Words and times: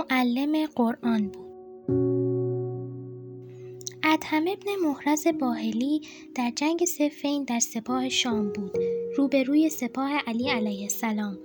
معلم 0.00 0.66
قرآن 0.66 1.28
بود. 1.28 1.50
ادهم 4.02 4.44
ابن 4.48 4.88
محرز 4.88 5.26
باهلی 5.40 6.00
در 6.34 6.50
جنگ 6.56 6.84
سفین 6.84 7.44
در 7.44 7.58
سپاه 7.58 8.08
شام 8.08 8.52
بود. 8.52 8.78
روبروی 9.16 9.68
سپاه 9.68 10.10
علی 10.26 10.50
علیه 10.50 10.82
السلام. 10.82 11.38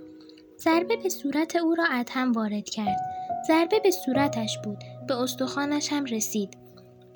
ضربه 0.59 0.95
به 0.95 1.09
صورت 1.09 1.55
او 1.55 1.75
را 1.75 1.83
ادهم 1.91 2.31
وارد 2.31 2.69
کرد. 2.69 2.97
ضربه 3.47 3.79
به 3.79 3.91
صورتش 3.91 4.57
بود. 4.63 4.77
به 5.07 5.15
استخوانش 5.15 5.93
هم 5.93 6.05
رسید. 6.05 6.57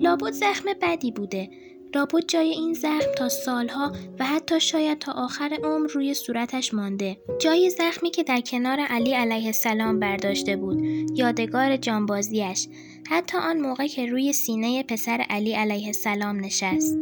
لابد 0.00 0.32
زخم 0.32 0.64
بدی 0.82 1.10
بوده. 1.10 1.50
لابد 1.94 2.26
جای 2.28 2.50
این 2.50 2.74
زخم 2.74 3.12
تا 3.18 3.28
سالها 3.28 3.92
و 4.18 4.24
حتی 4.24 4.60
شاید 4.60 4.98
تا 4.98 5.12
آخر 5.12 5.58
عمر 5.64 5.88
روی 5.88 6.14
صورتش 6.14 6.74
مانده. 6.74 7.16
جای 7.38 7.70
زخمی 7.70 8.10
که 8.10 8.22
در 8.22 8.40
کنار 8.40 8.80
علی 8.80 9.12
علیه 9.12 9.46
السلام 9.46 9.98
برداشته 9.98 10.56
بود. 10.56 10.82
یادگار 11.14 11.76
جانبازیش 11.76 12.68
حتی 13.10 13.38
آن 13.38 13.60
موقع 13.60 13.86
که 13.86 14.06
روی 14.06 14.32
سینه 14.32 14.82
پسر 14.82 15.24
علی 15.30 15.52
علیه 15.52 15.86
السلام 15.86 16.44
نشست. 16.44 16.96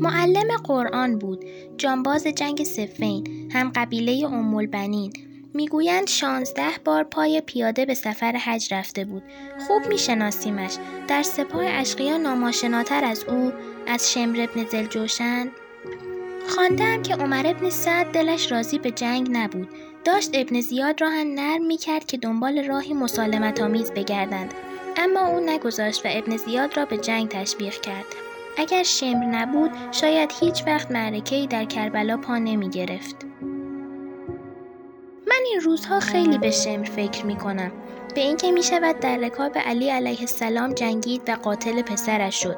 معلم 0.00 0.56
قرآن 0.64 1.18
بود. 1.18 1.44
جانباز 1.78 2.26
جنگ 2.26 2.64
سفین 2.64 3.50
هم 3.52 3.72
قبیله 3.74 4.26
ام 4.32 4.54
البنین 4.54 5.12
می‌گویند 5.56 6.08
شانزده 6.08 6.70
بار 6.84 7.04
پای 7.04 7.40
پیاده 7.40 7.84
به 7.86 7.94
سفر 7.94 8.32
حج 8.32 8.74
رفته 8.74 9.04
بود. 9.04 9.22
خوب 9.66 9.86
میشناسیمش. 9.86 10.76
در 11.08 11.22
سپاه 11.22 11.64
اشقیا 11.66 12.16
ناماشناتر 12.16 13.04
از 13.04 13.24
او 13.24 13.52
از 13.86 14.12
شمر 14.12 14.40
ابن 14.40 14.64
زلجوشن 14.64 15.50
خواندم 16.48 17.02
که 17.02 17.14
عمر 17.14 17.46
ابن 17.46 17.70
سعد 17.70 18.06
دلش 18.06 18.52
راضی 18.52 18.78
به 18.78 18.90
جنگ 18.90 19.28
نبود. 19.30 19.68
داشت 20.04 20.30
ابن 20.34 20.60
زیاد 20.60 21.00
را 21.00 21.10
هم 21.10 21.26
نرم 21.34 21.66
می‌کرد 21.66 22.04
که 22.04 22.16
دنبال 22.16 22.64
راهی 22.64 22.94
مسالمت 22.94 23.60
آمیز 23.62 23.92
بگردند. 23.92 24.54
اما 24.96 25.26
او 25.26 25.40
نگذاشت 25.40 26.06
و 26.06 26.08
ابن 26.12 26.36
زیاد 26.36 26.76
را 26.76 26.84
به 26.84 26.98
جنگ 26.98 27.28
تشویق 27.28 27.80
کرد. 27.80 28.06
اگر 28.58 28.82
شمر 28.82 29.24
نبود 29.24 29.70
شاید 29.92 30.32
هیچ 30.40 30.62
وقت 30.66 30.90
معرکه‌ای 30.90 31.46
در 31.46 31.64
کربلا 31.64 32.16
پا 32.16 32.38
نمی 32.38 32.70
گرفت. 32.70 33.16
این 35.50 35.60
روزها 35.60 36.00
خیلی 36.00 36.38
به 36.38 36.50
شمر 36.50 36.84
فکر 36.84 37.26
می 37.26 37.36
کنم. 37.36 37.72
به 38.14 38.20
اینکه 38.20 38.52
می 38.52 38.62
شود 38.62 39.00
در 39.00 39.16
رکاب 39.16 39.58
علی 39.58 39.90
علیه 39.90 40.20
السلام 40.20 40.72
جنگید 40.72 41.22
و 41.28 41.32
قاتل 41.32 41.82
پسرش 41.82 42.42
شد. 42.42 42.56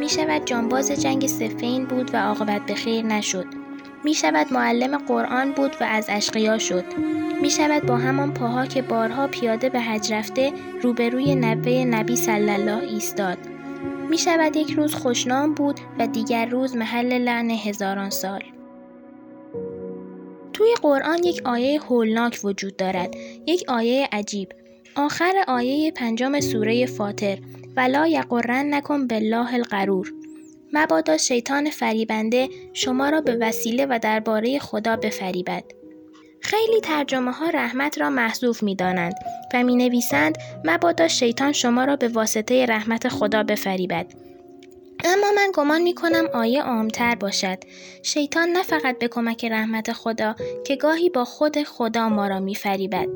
می 0.00 0.08
شود 0.08 0.44
جانباز 0.44 0.90
جنگ 0.90 1.26
سفین 1.26 1.86
بود 1.86 2.14
و 2.14 2.16
عاقبت 2.16 2.66
به 2.66 2.74
خیر 2.74 3.04
نشد. 3.04 3.46
می 4.04 4.14
شود 4.14 4.52
معلم 4.52 4.98
قرآن 4.98 5.52
بود 5.52 5.76
و 5.80 5.84
از 5.84 6.06
اشقیا 6.08 6.58
شد. 6.58 6.84
می 7.42 7.50
شود 7.50 7.86
با 7.86 7.96
همان 7.96 8.34
پاها 8.34 8.66
که 8.66 8.82
بارها 8.82 9.26
پیاده 9.26 9.68
به 9.68 9.80
حج 9.80 10.12
رفته 10.12 10.52
روبروی 10.82 11.34
نوه 11.34 11.84
نبی 11.84 12.16
صلی 12.16 12.50
الله 12.50 12.82
ایستاد. 12.82 13.38
می 14.10 14.18
شود 14.18 14.56
یک 14.56 14.72
روز 14.72 14.94
خوشنام 14.94 15.54
بود 15.54 15.80
و 15.98 16.06
دیگر 16.06 16.46
روز 16.46 16.76
محل 16.76 17.18
لعن 17.18 17.50
هزاران 17.50 18.10
سال. 18.10 18.42
توی 20.60 20.74
قرآن 20.82 21.24
یک 21.24 21.42
آیه 21.44 21.80
هولناک 21.80 22.40
وجود 22.44 22.76
دارد. 22.76 23.14
یک 23.46 23.64
آیه 23.68 24.08
عجیب. 24.12 24.48
آخر 24.96 25.32
آیه 25.48 25.90
پنجم 25.90 26.40
سوره 26.40 26.86
فاطر 26.86 27.38
ولا 27.76 28.06
یقرن 28.06 28.74
نکن 28.74 29.06
بالله 29.06 29.54
الغرور 29.54 30.12
مبادا 30.72 31.16
شیطان 31.16 31.70
فریبنده 31.70 32.48
شما 32.72 33.08
را 33.08 33.20
به 33.20 33.36
وسیله 33.40 33.86
و 33.86 33.98
درباره 34.02 34.58
خدا 34.58 34.96
بفریبد. 34.96 35.64
خیلی 36.40 36.80
ترجمه 36.80 37.32
ها 37.32 37.48
رحمت 37.48 38.00
را 38.00 38.10
محذوف 38.10 38.62
می 38.62 38.74
دانند 38.74 39.14
و 39.54 39.62
می 39.62 39.76
نویسند 39.76 40.38
مبادا 40.64 41.08
شیطان 41.08 41.52
شما 41.52 41.84
را 41.84 41.96
به 41.96 42.08
واسطه 42.08 42.66
رحمت 42.66 43.08
خدا 43.08 43.42
بفریبد. 43.42 44.06
اما 45.04 45.32
من 45.36 45.50
گمان 45.54 45.82
می 45.82 45.94
کنم 45.94 46.24
آیه 46.34 46.62
عامتر 46.62 47.14
باشد. 47.14 47.58
شیطان 48.02 48.48
نه 48.48 48.62
فقط 48.62 48.98
به 48.98 49.08
کمک 49.08 49.44
رحمت 49.44 49.92
خدا 49.92 50.34
که 50.66 50.76
گاهی 50.76 51.10
با 51.10 51.24
خود 51.24 51.62
خدا 51.62 52.08
ما 52.08 52.26
را 52.26 52.40
می 52.40 52.54
فریبد. 52.54 53.08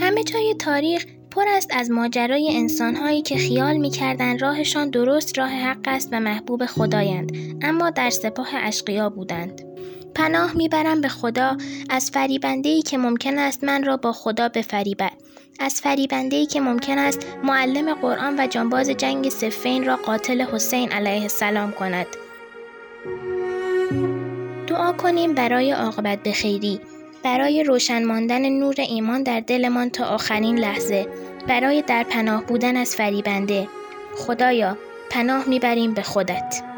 همه 0.00 0.24
جای 0.24 0.54
تاریخ 0.54 1.06
پر 1.30 1.44
است 1.48 1.70
از 1.74 1.90
ماجرای 1.90 2.56
انسانهایی 2.56 3.22
که 3.22 3.36
خیال 3.36 3.76
می‌کردند 3.76 4.42
راهشان 4.42 4.90
درست 4.90 5.38
راه 5.38 5.50
حق 5.50 5.84
است 5.86 6.08
و 6.12 6.20
محبوب 6.20 6.66
خدایند 6.66 7.32
اما 7.62 7.90
در 7.90 8.10
سپاه 8.10 8.48
اشقیا 8.54 9.10
بودند 9.10 9.71
پناه 10.14 10.56
می‌برم 10.56 11.00
به 11.00 11.08
خدا 11.08 11.56
از 11.90 12.10
فریبنده 12.10 12.68
ای 12.68 12.82
که 12.82 12.98
ممکن 12.98 13.38
است 13.38 13.64
من 13.64 13.84
را 13.84 13.96
با 13.96 14.12
خدا 14.12 14.48
بفریبد. 14.48 15.12
از 15.60 15.80
فریبنده 15.80 16.36
ای 16.36 16.46
که 16.46 16.60
ممکن 16.60 16.98
است 16.98 17.26
معلم 17.44 17.94
قرآن 17.94 18.40
و 18.40 18.46
جانباز 18.46 18.90
جنگ 18.90 19.28
سفین 19.28 19.86
را 19.86 19.96
قاتل 19.96 20.40
حسین 20.40 20.92
علیه 20.92 21.22
السلام 21.22 21.72
کند. 21.72 22.06
دعا 24.66 24.92
کنیم 24.92 25.34
برای 25.34 25.72
عاقبت 25.72 26.22
بخیری 26.22 26.80
برای 27.22 27.62
روشن 27.62 28.04
ماندن 28.04 28.48
نور 28.48 28.74
ایمان 28.78 29.22
در 29.22 29.40
دلمان 29.40 29.90
تا 29.90 30.04
آخرین 30.04 30.58
لحظه 30.58 31.06
برای 31.48 31.82
در 31.82 32.02
پناه 32.02 32.46
بودن 32.46 32.76
از 32.76 32.96
فریبنده. 32.96 33.68
خدایا 34.16 34.78
پناه 35.10 35.48
می‌بریم 35.48 35.94
به 35.94 36.02
خودت. 36.02 36.71